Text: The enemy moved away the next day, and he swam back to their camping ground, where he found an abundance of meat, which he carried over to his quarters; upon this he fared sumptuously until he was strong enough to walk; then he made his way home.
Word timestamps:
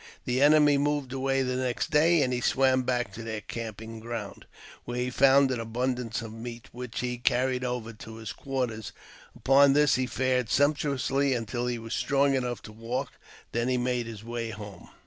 The 0.25 0.41
enemy 0.41 0.79
moved 0.79 1.13
away 1.13 1.43
the 1.43 1.57
next 1.57 1.91
day, 1.91 2.23
and 2.23 2.33
he 2.33 2.41
swam 2.41 2.81
back 2.81 3.13
to 3.13 3.21
their 3.21 3.41
camping 3.41 3.99
ground, 3.99 4.47
where 4.83 4.97
he 4.97 5.11
found 5.11 5.51
an 5.51 5.59
abundance 5.59 6.23
of 6.23 6.33
meat, 6.33 6.69
which 6.71 7.01
he 7.01 7.19
carried 7.19 7.63
over 7.63 7.93
to 7.93 8.15
his 8.15 8.33
quarters; 8.33 8.93
upon 9.35 9.73
this 9.73 9.93
he 10.01 10.07
fared 10.07 10.49
sumptuously 10.49 11.35
until 11.35 11.67
he 11.67 11.77
was 11.77 11.93
strong 11.93 12.33
enough 12.33 12.63
to 12.63 12.71
walk; 12.71 13.11
then 13.51 13.67
he 13.67 13.77
made 13.77 14.07
his 14.07 14.23
way 14.23 14.49
home. 14.49 14.89